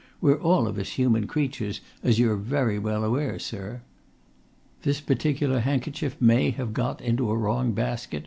"We're 0.19 0.41
all 0.41 0.65
of 0.67 0.79
us 0.79 0.89
human 0.93 1.27
creatures, 1.27 1.79
as 2.01 2.17
you're 2.17 2.35
very 2.35 2.79
well 2.79 3.03
aware, 3.03 3.37
sir." 3.37 3.83
"This 4.81 4.99
particular 4.99 5.59
handkerchief 5.59 6.19
may 6.19 6.49
have 6.49 6.73
got 6.73 7.01
into 7.01 7.29
a 7.29 7.37
wrong 7.37 7.73
basket?" 7.73 8.19